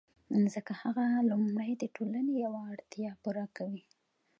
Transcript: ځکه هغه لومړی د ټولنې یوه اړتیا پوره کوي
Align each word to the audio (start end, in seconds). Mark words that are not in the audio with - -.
ځکه 0.53 0.73
هغه 0.81 1.05
لومړی 1.29 1.71
د 1.77 1.83
ټولنې 1.95 2.33
یوه 2.45 2.61
اړتیا 2.73 3.11
پوره 3.21 3.45
کوي 3.57 3.83